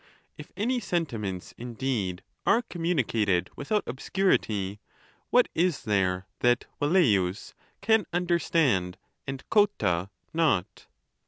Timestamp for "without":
3.55-3.83